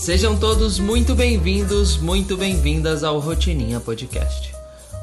[0.00, 4.50] Sejam todos muito bem-vindos, muito bem-vindas ao Rotininha Podcast.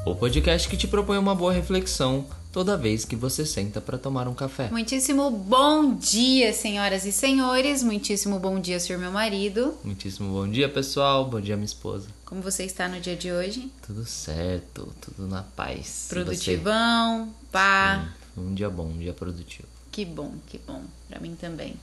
[0.04, 4.26] O podcast que te propõe uma boa reflexão toda vez que você senta para tomar
[4.26, 4.68] um café.
[4.72, 7.80] Muitíssimo bom dia, senhoras e senhores.
[7.84, 9.78] Muitíssimo bom dia, senhor meu marido.
[9.84, 11.24] Muitíssimo bom dia, pessoal.
[11.30, 12.08] Bom dia, minha esposa.
[12.24, 13.70] Como você está no dia de hoje?
[13.86, 16.06] Tudo certo, tudo na paz.
[16.08, 18.08] Produtivão, pá.
[18.34, 18.40] você?
[18.40, 19.68] Um dia bom, um dia produtivo.
[19.92, 20.82] Que bom, que bom.
[21.08, 21.76] Pra mim também.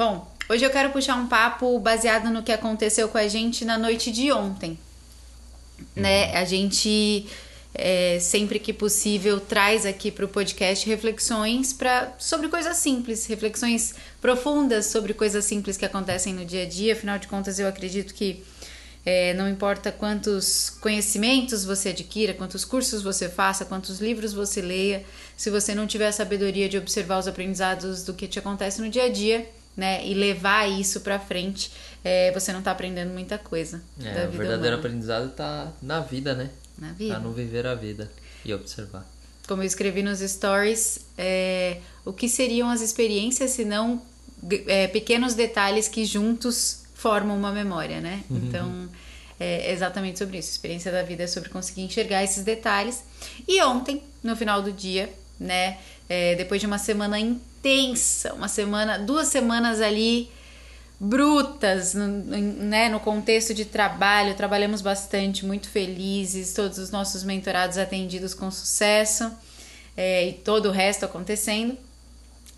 [0.00, 3.76] Bom, hoje eu quero puxar um papo baseado no que aconteceu com a gente na
[3.76, 4.78] noite de ontem.
[5.94, 6.34] Né?
[6.34, 7.26] A gente
[7.74, 13.94] é, sempre que possível traz aqui para o podcast reflexões pra, sobre coisas simples, reflexões
[14.22, 16.94] profundas sobre coisas simples que acontecem no dia a dia.
[16.94, 18.42] Afinal de contas, eu acredito que
[19.04, 25.04] é, não importa quantos conhecimentos você adquira, quantos cursos você faça, quantos livros você leia,
[25.36, 28.88] se você não tiver a sabedoria de observar os aprendizados do que te acontece no
[28.88, 31.70] dia a dia, né, e levar isso para frente,
[32.04, 33.82] é, você não tá aprendendo muita coisa.
[34.00, 34.76] É, da o vida verdadeiro humana.
[34.76, 36.50] aprendizado tá na vida, né?
[36.78, 37.14] Na vida.
[37.14, 38.10] Tá no viver a vida
[38.44, 39.06] e observar.
[39.46, 44.00] Como eu escrevi nos stories, é, o que seriam as experiências se não
[44.66, 48.22] é, pequenos detalhes que juntos formam uma memória, né?
[48.30, 48.88] Então,
[49.38, 50.50] é exatamente sobre isso.
[50.50, 53.02] A experiência da vida é sobre conseguir enxergar esses detalhes.
[53.48, 55.78] E ontem, no final do dia, né?
[56.10, 60.28] É, depois de uma semana intensa, uma semana, duas semanas ali
[60.98, 68.34] brutas, né, no contexto de trabalho, trabalhamos bastante, muito felizes, todos os nossos mentorados atendidos
[68.34, 69.30] com sucesso
[69.96, 71.78] é, e todo o resto acontecendo.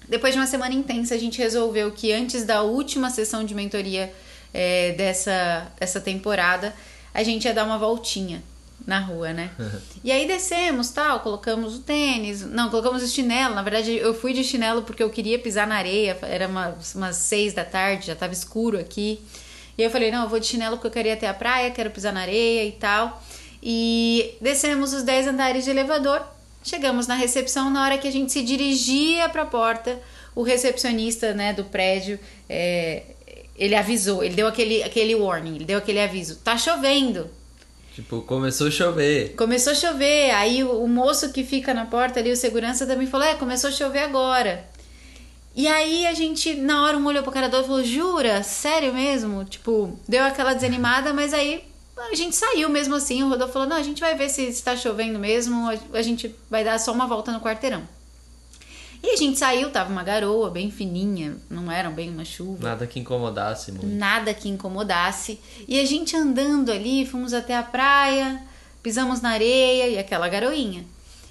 [0.09, 4.12] Depois de uma semana intensa, a gente resolveu que antes da última sessão de mentoria
[4.53, 6.75] é, dessa, dessa temporada,
[7.12, 8.42] a gente ia dar uma voltinha
[8.87, 9.51] na rua, né?
[10.03, 13.55] e aí descemos, tal, colocamos o tênis, não, colocamos o chinelo.
[13.55, 16.19] Na verdade, eu fui de chinelo porque eu queria pisar na areia.
[16.23, 19.20] Era umas, umas seis da tarde, já tava escuro aqui.
[19.77, 21.91] E eu falei, não, eu vou de chinelo porque eu queria até a praia, quero
[21.91, 23.22] pisar na areia e tal.
[23.62, 26.22] E descemos os 10 andares de elevador.
[26.65, 30.00] Chegamos na recepção, na hora que a gente se dirigia para a porta,
[30.34, 32.19] o recepcionista né, do prédio,
[32.49, 33.03] é,
[33.56, 37.28] ele avisou, ele deu aquele, aquele warning, ele deu aquele aviso, tá chovendo.
[37.94, 39.34] Tipo, começou a chover.
[39.36, 43.06] Começou a chover, aí o, o moço que fica na porta ali, o segurança também
[43.06, 44.66] falou, é, começou a chover agora.
[45.54, 48.42] E aí a gente, na hora, um olhou pro cara do outro e falou, jura?
[48.42, 49.44] Sério mesmo?
[49.44, 51.62] Tipo, deu aquela desanimada, mas aí
[52.10, 53.22] a gente saiu mesmo assim.
[53.22, 56.34] O Rodolfo falou, não, a gente vai ver se está chovendo mesmo, a, a gente
[56.50, 57.86] vai dar só uma volta no quarteirão.
[59.03, 62.69] E a gente saiu, tava uma garoa bem fininha, não era bem uma chuva.
[62.69, 63.87] Nada que incomodasse muito.
[63.87, 65.41] Nada que incomodasse.
[65.67, 68.41] E a gente andando ali, fomos até a praia,
[68.81, 70.85] pisamos na areia e aquela garoinha.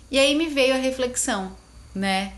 [0.10, 1.56] E aí me veio a reflexão,
[1.96, 2.34] né?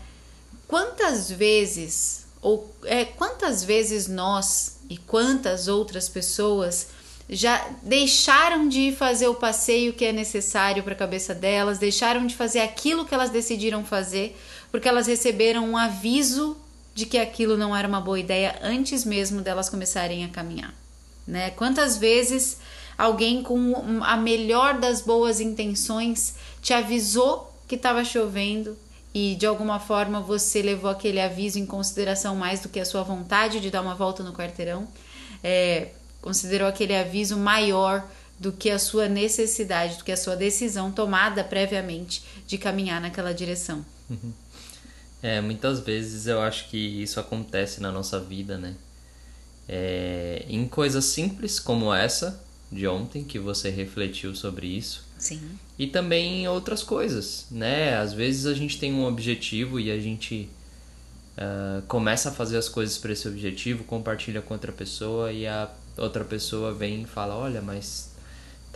[0.68, 6.88] Quantas vezes, ou é, quantas vezes nós e quantas outras pessoas
[7.28, 12.34] já deixaram de fazer o passeio que é necessário para a cabeça delas, deixaram de
[12.34, 14.38] fazer aquilo que elas decidiram fazer,
[14.74, 16.56] porque elas receberam um aviso
[16.96, 20.74] de que aquilo não era uma boa ideia antes mesmo delas começarem a caminhar,
[21.24, 21.50] né?
[21.50, 22.58] Quantas vezes
[22.98, 28.76] alguém com a melhor das boas intenções te avisou que estava chovendo
[29.14, 33.04] e de alguma forma você levou aquele aviso em consideração mais do que a sua
[33.04, 34.88] vontade de dar uma volta no quarteirão,
[35.40, 38.04] é, considerou aquele aviso maior
[38.38, 43.32] do que a sua necessidade, do que a sua decisão tomada previamente de caminhar naquela
[43.32, 43.84] direção.
[45.22, 48.74] É, muitas vezes eu acho que isso acontece na nossa vida, né?
[49.66, 55.40] É, em coisas simples como essa de ontem, que você refletiu sobre isso, Sim.
[55.78, 57.96] e também em outras coisas, né?
[57.96, 60.50] Às vezes a gente tem um objetivo e a gente
[61.36, 65.70] ah, começa a fazer as coisas para esse objetivo, compartilha com outra pessoa e a
[65.96, 68.10] outra pessoa vem e fala, olha, mas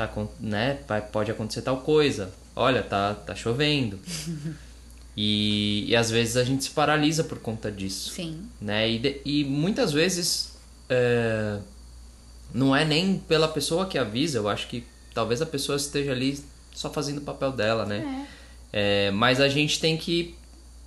[0.06, 0.10] tá,
[0.40, 0.78] né?
[1.12, 2.32] Pode acontecer tal coisa.
[2.54, 3.98] Olha, tá, tá chovendo.
[5.16, 8.44] e, e às vezes a gente se paralisa por conta disso Sim.
[8.60, 8.88] né?
[8.88, 10.52] E, de- e muitas vezes
[10.88, 11.58] é,
[12.54, 16.38] não é nem pela pessoa que avisa, eu acho que talvez a pessoa esteja ali
[16.72, 18.26] só fazendo o papel dela, né?
[18.72, 20.34] É, mas a gente tem que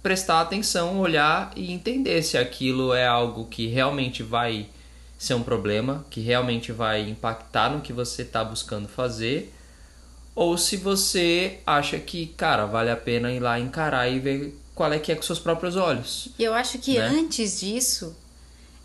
[0.01, 4.67] prestar atenção, olhar e entender se aquilo é algo que realmente vai
[5.21, 9.53] ser um problema, que realmente vai impactar no que você está buscando fazer,
[10.33, 14.91] ou se você acha que, cara, vale a pena ir lá encarar e ver qual
[14.91, 16.29] é que é com seus próprios olhos.
[16.39, 17.05] E eu acho que Né?
[17.05, 18.15] antes disso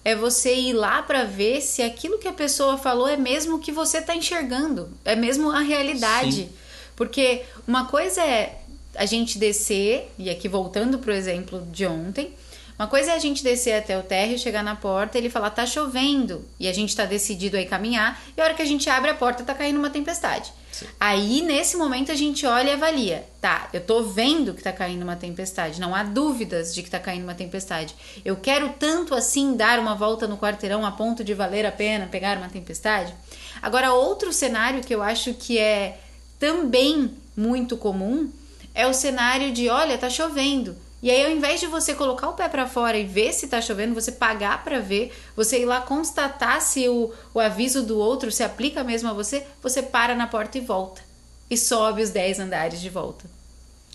[0.04, 3.58] é você ir lá pra ver se aquilo que a pessoa falou é mesmo o
[3.58, 6.32] que você tá enxergando, é mesmo a realidade.
[6.42, 6.48] Sim.
[6.94, 8.60] Porque uma coisa é
[8.94, 12.34] a gente descer, e aqui voltando pro exemplo de ontem,
[12.78, 15.64] Uma coisa é a gente descer até o térreo, chegar na porta, ele falar tá
[15.64, 19.10] chovendo e a gente tá decidido aí caminhar, e a hora que a gente abre
[19.10, 20.52] a porta tá caindo uma tempestade.
[20.70, 20.86] Sim.
[21.00, 23.26] Aí nesse momento a gente olha e avalia.
[23.40, 26.98] Tá, eu tô vendo que tá caindo uma tempestade, não há dúvidas de que tá
[26.98, 27.94] caindo uma tempestade.
[28.22, 32.06] Eu quero tanto assim dar uma volta no quarteirão a ponto de valer a pena
[32.06, 33.14] pegar uma tempestade?
[33.62, 35.98] Agora outro cenário que eu acho que é
[36.38, 38.30] também muito comum
[38.74, 42.32] é o cenário de, olha, tá chovendo e aí, ao invés de você colocar o
[42.32, 45.80] pé para fora e ver se tá chovendo, você pagar para ver, você ir lá
[45.80, 50.26] constatar se o, o aviso do outro se aplica mesmo a você, você para na
[50.26, 51.02] porta e volta.
[51.50, 53.26] E sobe os 10 andares de volta.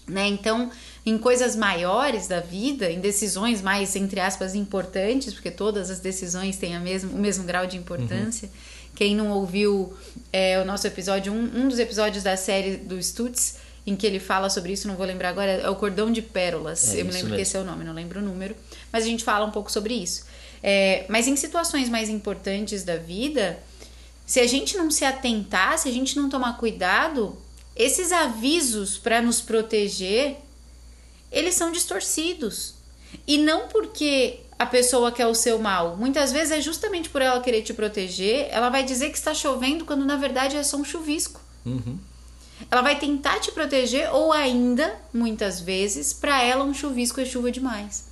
[0.08, 0.28] Né?
[0.28, 0.72] Então,
[1.06, 6.58] em coisas maiores da vida, em decisões mais, entre aspas, importantes, porque todas as decisões
[6.58, 8.48] têm a mesmo, o mesmo grau de importância.
[8.48, 8.92] Uhum.
[8.96, 9.94] Quem não ouviu
[10.32, 14.20] é, o nosso episódio, um, um dos episódios da série do Stutz, em que ele
[14.20, 16.94] fala sobre isso, não vou lembrar agora, é o Cordão de Pérolas.
[16.94, 17.36] É, eu me lembro mesmo.
[17.36, 18.56] que esse é o nome, não lembro o número.
[18.92, 20.26] Mas a gente fala um pouco sobre isso.
[20.62, 23.60] É, mas em situações mais importantes da vida,
[24.26, 27.36] se a gente não se atentar, se a gente não tomar cuidado,
[27.76, 30.38] esses avisos para nos proteger,
[31.32, 32.76] eles são distorcidos.
[33.28, 35.98] E não porque a pessoa quer o seu mal.
[35.98, 39.86] Muitas vezes é justamente por ela querer te proteger, ela vai dizer que está chovendo
[39.86, 41.42] quando na verdade é só um chuvisco.
[41.66, 41.98] Uhum.
[42.70, 47.52] Ela vai tentar te proteger ou ainda, muitas vezes, para ela um chuvisco é chuva
[47.52, 48.10] demais.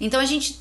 [0.00, 0.60] Então a gente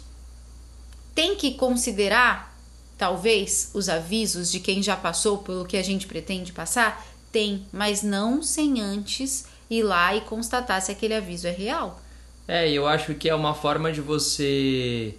[1.13, 2.55] tem que considerar,
[2.97, 7.05] talvez, os avisos de quem já passou pelo que a gente pretende passar?
[7.31, 11.99] Tem, mas não sem antes ir lá e constatar se aquele aviso é real.
[12.47, 15.13] É, eu acho que é uma forma de você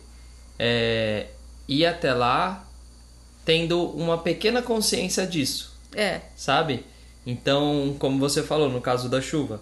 [0.59, 1.27] é,
[1.69, 2.65] ir até lá
[3.45, 5.77] tendo uma pequena consciência disso.
[5.95, 6.21] É.
[6.37, 6.85] Sabe?
[7.29, 9.61] Então, como você falou, no caso da chuva,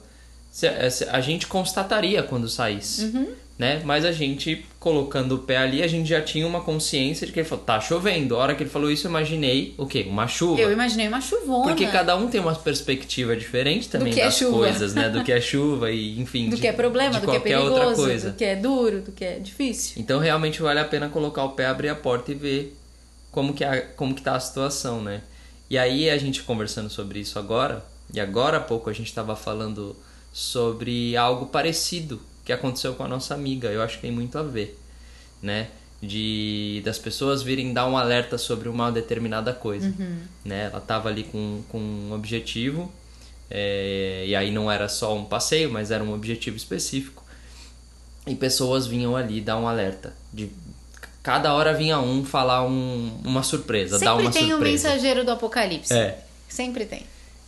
[1.10, 3.32] a gente constataria quando saísse, uhum.
[3.58, 3.82] né?
[3.84, 7.40] Mas a gente, colocando o pé ali, a gente já tinha uma consciência de que
[7.40, 8.36] ele falou, tá chovendo.
[8.36, 10.06] A hora que ele falou isso, eu imaginei o quê?
[10.08, 10.60] Uma chuva.
[10.60, 11.64] Eu imaginei uma chuvona.
[11.64, 15.08] Porque cada um tem uma perspectiva diferente também é das é coisas, né?
[15.08, 16.48] Do que é chuva e, enfim...
[16.48, 19.24] Do de, que é problema, do que é perigoso, do que é duro, do que
[19.24, 20.00] é difícil.
[20.00, 22.76] Então, realmente, vale a pena colocar o pé, abrir a porta e ver
[23.32, 25.20] como que, a, como que tá a situação, né?
[25.68, 29.34] E aí a gente conversando sobre isso agora, e agora há pouco a gente estava
[29.34, 29.96] falando
[30.32, 33.68] sobre algo parecido que aconteceu com a nossa amiga.
[33.68, 34.78] Eu acho que tem muito a ver,
[35.42, 35.68] né?
[36.00, 40.20] De das pessoas virem dar um alerta sobre uma determinada coisa, uhum.
[40.44, 40.66] né?
[40.66, 42.92] Ela estava ali com, com um objetivo
[43.50, 47.24] é, e aí não era só um passeio, mas era um objetivo específico.
[48.26, 50.50] E pessoas vinham ali dar um alerta de
[51.26, 54.56] cada hora vinha um falar um, uma surpresa, Sempre dar uma tem surpresa.
[54.56, 55.92] um mensageiro do apocalipse.
[55.92, 56.20] É.
[56.48, 57.02] Sempre tem.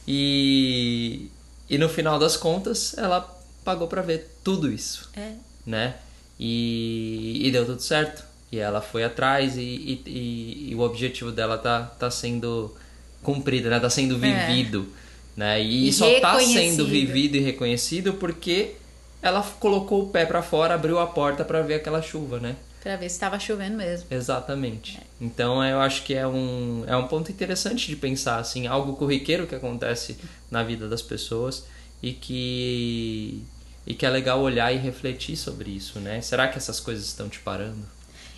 [0.04, 1.30] E,
[1.70, 3.20] e no final das contas, ela
[3.64, 5.08] pagou para ver tudo isso.
[5.16, 5.30] É.
[5.64, 5.94] Né?
[6.40, 8.24] E, e deu tudo certo.
[8.50, 12.74] E ela foi atrás e, e, e, o objetivo dela tá, tá sendo
[13.22, 13.78] cumprido, né?
[13.78, 14.48] Tá sendo é.
[14.48, 14.88] vivido.
[15.36, 15.40] É.
[15.40, 15.62] Né?
[15.62, 18.74] E, e só tá sendo vivido e reconhecido porque
[19.22, 22.56] ela colocou o pé para fora, abriu a porta para ver aquela chuva, né?
[22.82, 24.06] Para ver se estava chovendo mesmo.
[24.10, 24.98] Exatamente.
[24.98, 25.02] É.
[25.20, 29.46] Então eu acho que é um, é um ponto interessante de pensar assim, algo corriqueiro
[29.46, 30.16] que acontece
[30.50, 31.64] na vida das pessoas
[32.02, 33.44] e que
[33.86, 36.20] e que é legal olhar e refletir sobre isso, né?
[36.20, 37.86] Será que essas coisas estão te parando?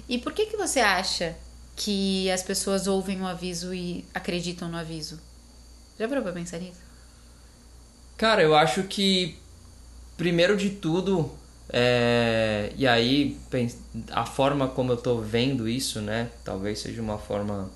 [0.09, 1.37] E por que que você acha
[1.75, 5.19] que as pessoas ouvem o aviso e acreditam no aviso?
[5.99, 6.79] Já parou pra pensar nisso?
[8.17, 9.37] Cara, eu acho que
[10.17, 11.33] primeiro de tudo
[11.73, 13.39] é, e aí,
[14.11, 16.29] a forma como eu estou vendo isso, né?
[16.45, 17.71] Talvez seja uma forma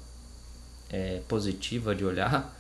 [0.91, 2.55] é, positiva de olhar.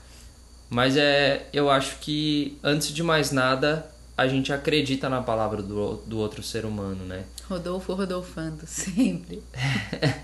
[0.70, 3.86] Mas é, eu acho que, antes de mais nada,
[4.16, 7.24] a gente acredita na palavra do, do outro ser humano, né?
[7.48, 9.42] Rodolfo Rodolfando, sempre.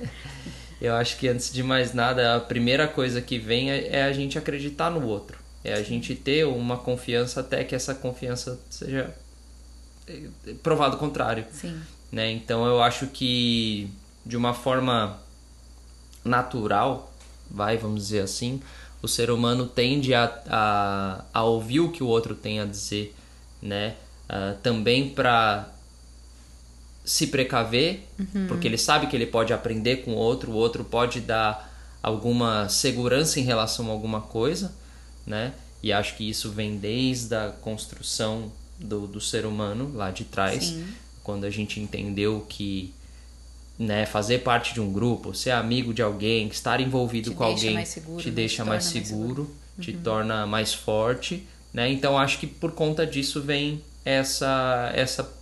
[0.80, 4.12] eu acho que, antes de mais nada, a primeira coisa que vem é, é a
[4.12, 5.38] gente acreditar no outro.
[5.62, 9.12] É a gente ter uma confiança até que essa confiança seja
[10.62, 11.44] provado o contrário.
[11.52, 11.80] Sim.
[12.10, 12.30] Né?
[12.32, 13.90] Então eu acho que
[14.24, 15.18] de uma forma
[16.24, 17.12] natural,
[17.50, 18.60] vai, vamos dizer assim,
[19.02, 23.14] o ser humano tende a, a, a ouvir o que o outro tem a dizer,
[23.62, 23.96] né?
[24.28, 25.68] Uh, também para
[27.04, 28.46] se precaver, uhum.
[28.46, 31.68] porque ele sabe que ele pode aprender com o outro, o outro pode dar
[32.02, 34.72] alguma segurança em relação a alguma coisa,
[35.26, 35.54] né?
[35.82, 40.64] E acho que isso vem desde a construção do, do ser humano lá de trás,
[40.64, 40.86] Sim.
[41.22, 42.92] quando a gente entendeu que
[43.78, 47.84] né, fazer parte de um grupo, ser amigo de alguém, estar envolvido te com alguém
[47.84, 48.34] seguro, te né?
[48.34, 49.94] deixa te mais seguro, mais uhum.
[49.94, 51.90] te torna mais forte, né?
[51.90, 55.32] Então acho que por conta disso vem essa essa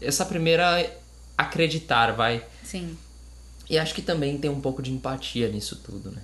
[0.00, 0.88] essa primeira
[1.36, 2.44] acreditar, vai.
[2.62, 2.96] Sim.
[3.68, 6.22] E acho que também tem um pouco de empatia nisso tudo, né?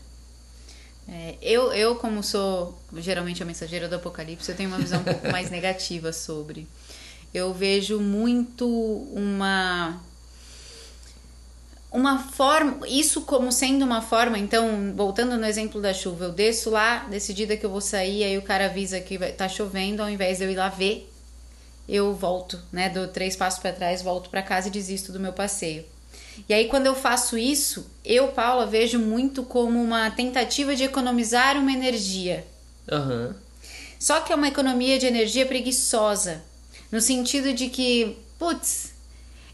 [1.08, 5.04] É, eu, eu, como sou geralmente a mensageira do apocalipse, eu tenho uma visão um
[5.04, 6.66] pouco mais negativa sobre.
[7.32, 8.66] Eu vejo muito
[9.12, 10.00] uma
[11.96, 16.68] uma forma, isso como sendo uma forma, então, voltando no exemplo da chuva, eu desço
[16.68, 20.10] lá, decidida que eu vou sair, aí o cara avisa que vai, tá chovendo, ao
[20.10, 21.10] invés de eu ir lá ver,
[21.88, 25.32] eu volto, né, dou três passos para trás, volto para casa e desisto do meu
[25.32, 25.86] passeio.
[26.48, 31.56] E aí, quando eu faço isso, eu, Paula, vejo muito como uma tentativa de economizar
[31.56, 32.46] uma energia.
[32.90, 33.34] Uhum.
[33.98, 36.42] Só que é uma economia de energia preguiçosa.
[36.92, 38.92] No sentido de que, putz,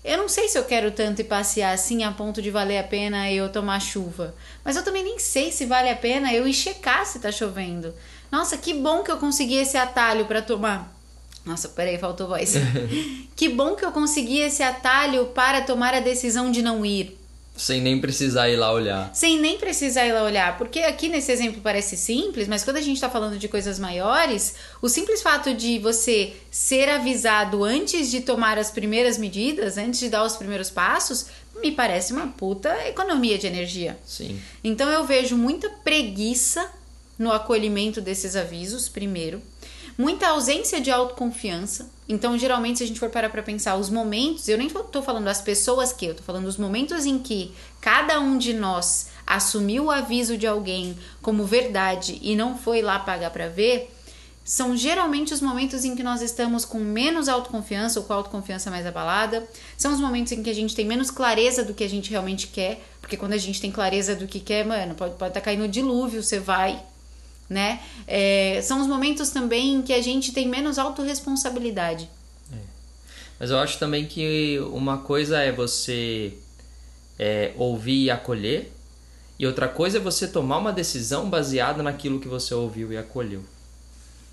[0.04, 2.84] eu não sei se eu quero tanto ir passear assim a ponto de valer a
[2.84, 4.34] pena eu tomar chuva.
[4.64, 7.94] Mas eu também nem sei se vale a pena eu ir checar se tá chovendo.
[8.30, 10.92] Nossa, que bom que eu consegui esse atalho para tomar
[11.44, 12.54] nossa, peraí, faltou voz.
[13.34, 17.18] que bom que eu consegui esse atalho para tomar a decisão de não ir.
[17.56, 19.14] Sem nem precisar ir lá olhar.
[19.14, 20.56] Sem nem precisar ir lá olhar.
[20.56, 24.54] Porque aqui nesse exemplo parece simples, mas quando a gente está falando de coisas maiores,
[24.80, 30.08] o simples fato de você ser avisado antes de tomar as primeiras medidas, antes de
[30.08, 31.26] dar os primeiros passos,
[31.60, 33.98] me parece uma puta economia de energia.
[34.06, 34.40] Sim.
[34.64, 36.66] Então eu vejo muita preguiça
[37.18, 39.42] no acolhimento desses avisos, primeiro
[40.02, 41.88] muita ausência de autoconfiança.
[42.08, 45.28] Então, geralmente, se a gente for parar para pensar os momentos, eu nem tô falando
[45.28, 49.84] as pessoas que, eu tô falando os momentos em que cada um de nós assumiu
[49.84, 53.94] o aviso de alguém como verdade e não foi lá pagar para ver,
[54.44, 58.72] são geralmente os momentos em que nós estamos com menos autoconfiança ou com a autoconfiança
[58.72, 59.46] mais abalada.
[59.78, 62.48] São os momentos em que a gente tem menos clareza do que a gente realmente
[62.48, 62.82] quer.
[63.00, 65.68] Porque quando a gente tem clareza do que quer, mano, pode estar pode tá caindo
[65.68, 66.82] dilúvio, você vai
[67.52, 67.80] né?
[68.06, 72.08] É, são os momentos também em que a gente tem menos autorresponsabilidade.
[72.52, 72.56] É.
[73.38, 76.32] Mas eu acho também que uma coisa é você
[77.18, 78.72] é, ouvir e acolher,
[79.38, 83.44] e outra coisa é você tomar uma decisão baseada naquilo que você ouviu e acolheu.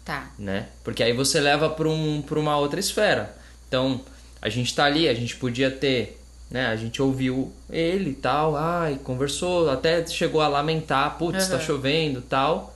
[0.05, 0.31] Tá.
[0.39, 0.67] Né?
[0.83, 3.35] Porque aí você leva para um, uma outra esfera.
[3.67, 4.01] Então,
[4.41, 6.15] a gente tá ali, a gente podia ter
[6.49, 6.65] né?
[6.65, 11.51] A gente ouviu ele e tal, ai, conversou, até chegou a lamentar, putz, uhum.
[11.51, 12.75] tá chovendo tal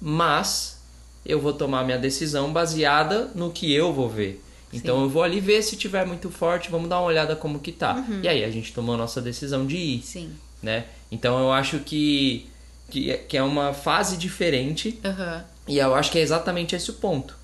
[0.00, 0.78] mas
[1.24, 4.42] eu vou tomar minha decisão baseada no que eu vou ver.
[4.72, 5.02] Então Sim.
[5.02, 7.94] eu vou ali ver se tiver muito forte, vamos dar uma olhada como que tá.
[7.94, 8.20] Uhum.
[8.22, 10.02] E aí a gente tomou a nossa decisão de ir.
[10.02, 10.30] Sim.
[10.62, 10.84] Né?
[11.10, 12.48] Então eu acho que,
[12.90, 14.98] que, é, que é uma fase diferente.
[15.04, 15.42] Uhum.
[15.68, 17.36] E eu acho que é exatamente esse o ponto.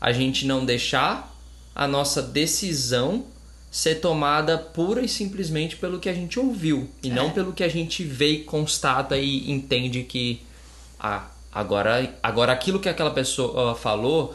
[0.00, 1.34] A gente não deixar
[1.74, 3.24] a nossa decisão
[3.70, 6.88] ser tomada pura e simplesmente pelo que a gente ouviu.
[7.02, 7.14] E é.
[7.14, 10.42] não pelo que a gente vê e constata e entende que
[10.98, 14.32] ah, Agora, agora aquilo que aquela pessoa falou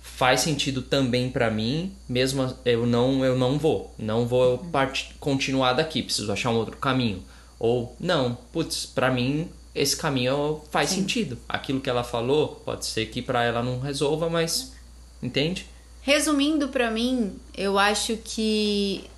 [0.00, 5.12] faz sentido também para mim, mesmo eu não eu não vou, não vou part...
[5.18, 7.24] continuar daqui, preciso achar um outro caminho.
[7.58, 11.00] Ou não, putz, para mim esse caminho faz Sim.
[11.00, 11.38] sentido.
[11.48, 14.72] Aquilo que ela falou, pode ser que para ela não resolva, mas
[15.20, 15.66] entende?
[16.02, 19.10] Resumindo para mim, eu acho que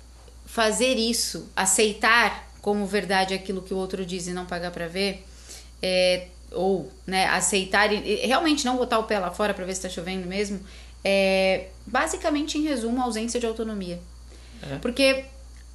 [0.43, 5.23] fazer isso, aceitar como verdade aquilo que o outro diz e não pagar para ver,
[5.83, 9.85] é ou né, aceitar e realmente não botar o pé lá fora para ver se
[9.85, 10.59] está chovendo mesmo,
[11.03, 13.99] é basicamente, em resumo, ausência de autonomia.
[14.71, 14.77] É.
[14.77, 15.25] Porque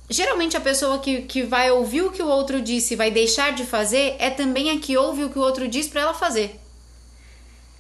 [0.09, 3.53] geralmente a pessoa que, que vai ouvir o que o outro disse e vai deixar
[3.53, 6.59] de fazer é também a que ouve o que o outro diz para ela fazer.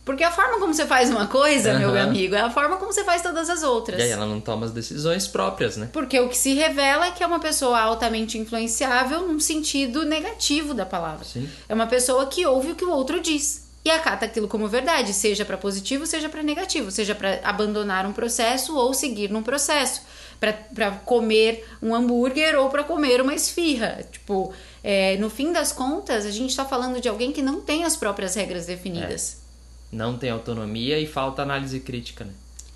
[0.09, 1.79] Porque a forma como você faz uma coisa, uhum.
[1.81, 4.01] meu amigo, é a forma como você faz todas as outras.
[4.01, 5.91] E aí ela não toma as decisões próprias, né?
[5.93, 10.73] Porque o que se revela é que é uma pessoa altamente influenciável num sentido negativo
[10.73, 11.27] da palavra.
[11.27, 11.47] Sim.
[11.69, 15.13] É uma pessoa que ouve o que o outro diz e acata aquilo como verdade,
[15.13, 20.01] seja para positivo, seja para negativo, seja para abandonar um processo ou seguir num processo,
[20.41, 24.07] para comer um hambúrguer ou para comer uma esfirra.
[24.11, 27.85] Tipo, é, no fim das contas, a gente está falando de alguém que não tem
[27.85, 29.37] as próprias regras definidas.
[29.45, 29.48] É
[29.91, 32.33] não tem autonomia e falta análise crítica, né?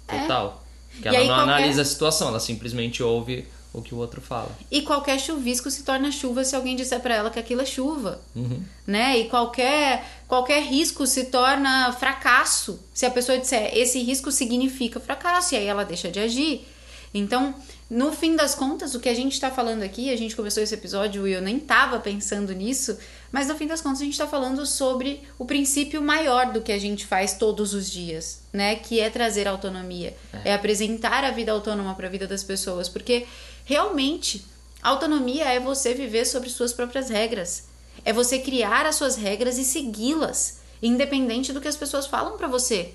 [0.08, 0.20] É.
[0.20, 0.64] Total.
[0.98, 1.02] É.
[1.02, 1.42] Que ela não qualquer...
[1.42, 4.50] analisa a situação, ela simplesmente ouve o que o outro fala.
[4.70, 8.20] E qualquer chuvisco se torna chuva se alguém disser para ela que aquilo é chuva,
[8.34, 8.62] uhum.
[8.86, 9.18] né?
[9.18, 15.54] E qualquer qualquer risco se torna fracasso se a pessoa disser esse risco significa fracasso
[15.54, 16.66] e aí ela deixa de agir.
[17.14, 17.54] Então,
[17.92, 20.72] no fim das contas, o que a gente está falando aqui, a gente começou esse
[20.72, 22.96] episódio e eu nem estava pensando nisso,
[23.30, 26.72] mas no fim das contas a gente está falando sobre o princípio maior do que
[26.72, 28.76] a gente faz todos os dias, né?
[28.76, 32.88] Que é trazer autonomia, é, é apresentar a vida autônoma para a vida das pessoas,
[32.88, 33.26] porque
[33.66, 34.42] realmente
[34.82, 37.64] autonomia é você viver sobre suas próprias regras,
[38.06, 42.48] é você criar as suas regras e segui-las, independente do que as pessoas falam para
[42.48, 42.94] você.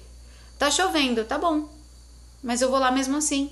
[0.57, 1.69] Tá chovendo, tá bom,
[2.41, 3.51] mas eu vou lá mesmo assim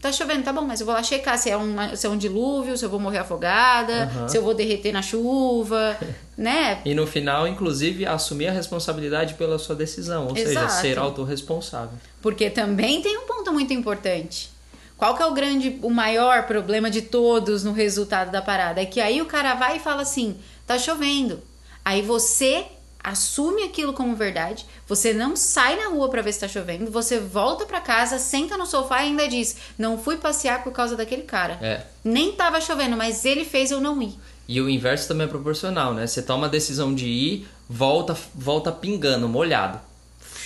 [0.00, 2.16] Tá chovendo, tá bom, mas eu vou lá checar se é, uma, se é um
[2.16, 4.28] dilúvio, se eu vou morrer afogada, uhum.
[4.28, 5.98] se eu vou derreter na chuva,
[6.38, 6.80] né?
[6.84, 10.70] E no final, inclusive, assumir a responsabilidade pela sua decisão, ou Exato.
[10.70, 11.98] seja, ser autorresponsável.
[12.22, 14.50] Porque também tem um ponto muito importante.
[14.96, 18.80] Qual que é o grande, o maior problema de todos no resultado da parada?
[18.80, 21.40] É que aí o cara vai e fala assim: tá chovendo.
[21.84, 22.66] Aí você
[23.02, 27.18] assume aquilo como verdade, você não sai na rua para ver se tá chovendo, você
[27.18, 31.22] volta para casa, senta no sofá e ainda diz: "Não fui passear por causa daquele
[31.22, 31.58] cara".
[31.62, 31.82] É.
[32.04, 34.14] Nem tava chovendo, mas ele fez eu não ir.
[34.48, 36.06] E o inverso também é proporcional, né?
[36.06, 39.80] Você toma a decisão de ir, volta, volta pingando, molhado,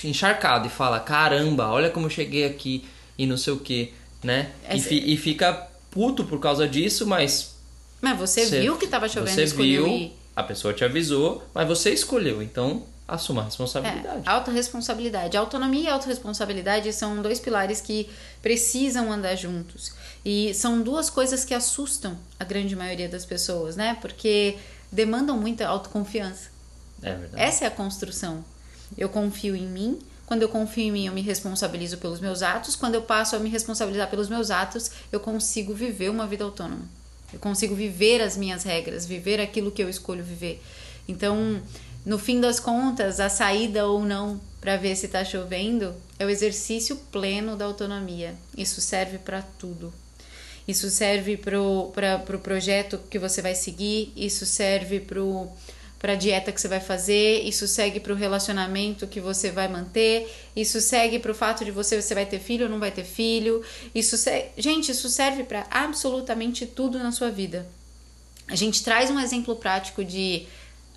[0.05, 2.85] encharcado e fala: "Caramba, olha como eu cheguei aqui"
[3.19, 3.93] e não sei o que,
[4.23, 4.51] né?
[4.71, 7.53] E, fi, e, fica puto por causa disso, mas
[8.01, 11.67] mas você, você viu que tava chovendo, você viu, ir a pessoa te avisou, mas
[11.67, 14.23] você escolheu, então assuma a responsabilidade.
[14.27, 15.37] É, autorresponsabilidade.
[15.37, 18.09] Autonomia e autorresponsabilidade são dois pilares que
[18.41, 19.93] precisam andar juntos.
[20.25, 23.99] E são duas coisas que assustam a grande maioria das pessoas, né?
[24.01, 24.57] Porque
[24.91, 26.51] demandam muita autoconfiança.
[27.03, 27.43] É verdade.
[27.43, 28.45] Essa é a construção.
[28.97, 29.99] Eu confio em mim.
[30.25, 32.77] Quando eu confio em mim, eu me responsabilizo pelos meus atos.
[32.77, 36.89] Quando eu passo a me responsabilizar pelos meus atos, eu consigo viver uma vida autônoma.
[37.33, 40.63] Eu consigo viver as minhas regras, viver aquilo que eu escolho viver.
[41.09, 41.63] Então,
[42.05, 46.31] no fim das contas, a saída ou não para ver se está chovendo é o
[46.31, 48.35] exercício pleno da autonomia.
[48.57, 49.93] Isso serve para tudo.
[50.67, 51.93] Isso serve para o
[52.25, 55.21] pro projeto que você vai seguir, isso serve para
[56.03, 59.69] para a dieta que você vai fazer, isso segue para o relacionamento que você vai
[59.69, 62.91] manter, isso segue para o fato de você você vai ter filho ou não vai
[62.91, 63.63] ter filho,
[63.95, 64.17] isso
[64.59, 67.69] gente, isso serve para absolutamente tudo na sua vida.
[68.49, 70.45] A gente traz um exemplo prático de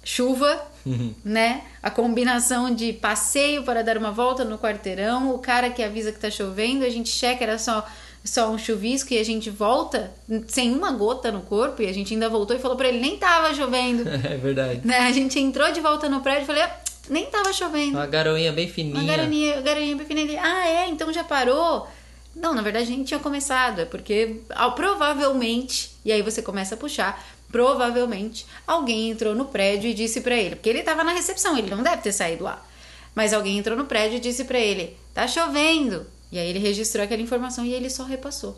[0.03, 1.13] chuva, uhum.
[1.24, 1.63] né?
[1.83, 6.19] A combinação de passeio para dar uma volta no quarteirão, o cara que avisa que
[6.19, 7.85] tá chovendo, a gente checa era só
[8.25, 10.12] só um chuvisco e a gente volta
[10.48, 13.17] sem uma gota no corpo e a gente ainda voltou e falou para ele nem
[13.17, 14.03] tava chovendo.
[14.25, 14.82] É verdade.
[14.84, 14.98] Né?
[15.00, 16.75] A gente entrou de volta no prédio e falei, ah,
[17.07, 17.98] nem tava chovendo.
[17.98, 18.96] Uma garoinha bem fininha.
[18.96, 20.42] Uma garoinha, garoinha bem fininha.
[20.42, 20.90] Ah, é?
[20.90, 21.88] Então já parou?
[22.35, 26.74] Não, na verdade a gente tinha começado, é porque ah, provavelmente, e aí você começa
[26.74, 31.14] a puxar, provavelmente alguém entrou no prédio e disse para ele, porque ele tava na
[31.14, 32.66] recepção, ele não deve ter saído lá.
[33.14, 36.05] Mas alguém entrou no prédio e disse para ele: "Tá chovendo".
[36.31, 38.57] E aí ele registrou aquela informação e ele só repassou.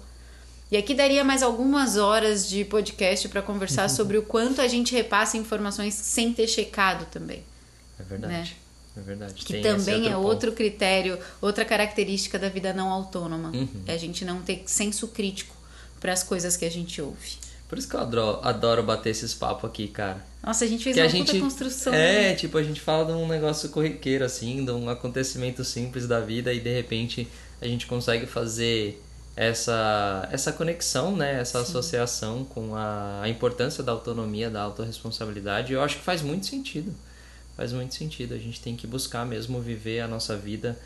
[0.69, 4.93] E aqui daria mais algumas horas de podcast para conversar sobre o quanto a gente
[4.93, 7.43] repassa informações sem ter checado também.
[7.99, 8.33] É verdade.
[8.33, 8.47] Né?
[8.97, 9.33] É verdade.
[9.35, 10.27] Que Tem também outro é ponto.
[10.27, 13.49] outro critério, outra característica da vida não autônoma.
[13.49, 13.83] Uhum.
[13.85, 15.55] É a gente não ter senso crítico
[15.99, 17.37] para as coisas que a gente ouve.
[17.69, 20.25] Por isso que eu adoro, adoro bater esses papos aqui, cara.
[20.43, 21.93] Nossa, a gente fez que uma a gente, construção.
[21.93, 22.35] É, né?
[22.35, 26.53] tipo, a gente fala de um negócio corriqueiro, assim, de um acontecimento simples da vida
[26.53, 27.27] e de repente
[27.61, 29.01] a gente consegue fazer
[29.35, 31.39] essa, essa conexão, né?
[31.39, 31.69] essa Sim.
[31.69, 35.73] associação com a, a importância da autonomia, da autorresponsabilidade.
[35.73, 36.93] Eu acho que faz muito sentido.
[37.55, 38.33] Faz muito sentido.
[38.33, 40.77] A gente tem que buscar mesmo viver a nossa vida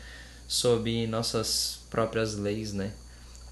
[0.46, 2.92] sob nossas próprias leis, né?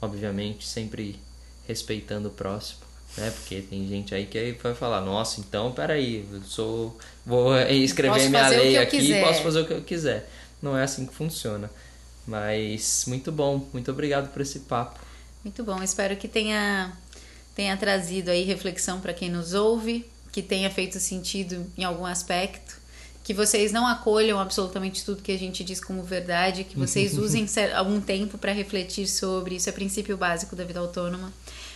[0.02, 1.18] Obviamente, sempre
[1.66, 2.80] respeitando o próximo.
[3.16, 3.30] Né?
[3.30, 6.98] Porque tem gente aí que vai falar, nossa, então peraí, eu sou.
[7.24, 9.24] Vou escrever posso minha lei aqui, quiser.
[9.24, 10.30] posso fazer o que eu quiser.
[10.62, 11.70] Não é assim que funciona.
[12.30, 15.00] Mas muito bom, muito obrigado por esse papo.
[15.42, 16.96] Muito bom, espero que tenha,
[17.56, 22.78] tenha trazido aí reflexão para quem nos ouve, que tenha feito sentido em algum aspecto,
[23.24, 27.46] que vocês não acolham absolutamente tudo que a gente diz como verdade, que vocês usem
[27.74, 31.32] algum tempo para refletir sobre isso, é princípio básico da vida autônoma,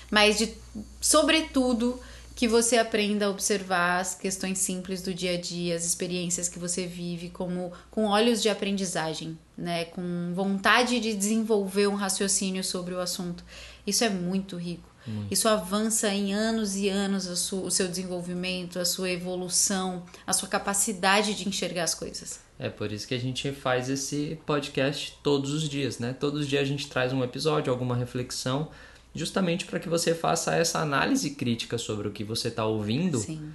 [0.08, 0.54] mas de
[1.00, 2.00] sobretudo
[2.34, 6.58] que você aprenda a observar as questões simples do dia a dia, as experiências que
[6.58, 12.92] você vive, como com olhos de aprendizagem, né, com vontade de desenvolver um raciocínio sobre
[12.92, 13.44] o assunto.
[13.86, 14.92] Isso é muito rico.
[15.06, 15.32] Muito.
[15.32, 21.34] Isso avança em anos e anos o seu desenvolvimento, a sua evolução, a sua capacidade
[21.34, 22.40] de enxergar as coisas.
[22.58, 26.14] É por isso que a gente faz esse podcast todos os dias, né?
[26.18, 28.70] Todos os dias a gente traz um episódio, alguma reflexão
[29.14, 33.52] justamente para que você faça essa análise crítica sobre o que você está ouvindo Sim.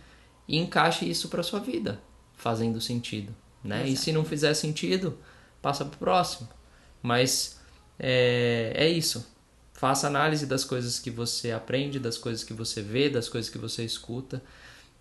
[0.48, 2.00] e encaixe isso para sua vida,
[2.36, 3.88] fazendo sentido, né?
[3.88, 5.18] E se não fizer sentido,
[5.62, 6.48] passa para o próximo.
[7.02, 7.60] Mas
[8.00, 9.26] é, é isso.
[9.74, 13.58] Faça análise das coisas que você aprende, das coisas que você vê, das coisas que
[13.58, 14.42] você escuta,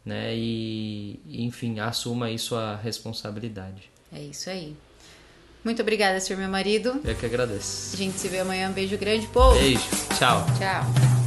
[0.05, 0.37] né?
[0.37, 3.91] E, enfim, assuma aí sua responsabilidade.
[4.13, 4.77] É isso aí.
[5.69, 6.99] Muito obrigada, senhor meu marido.
[7.05, 7.91] Eu que agradeço.
[7.93, 8.71] A gente se vê amanhã.
[8.71, 9.59] Um beijo grande, povo.
[9.59, 9.83] Beijo.
[10.19, 10.47] Tchau.
[10.59, 11.18] Tchau.